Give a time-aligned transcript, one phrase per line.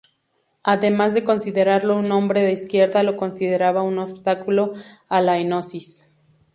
[0.63, 4.73] Además de considerarlo un hombre de izquierda, lo consideraba un obstáculo
[5.09, 6.09] a la Enosis.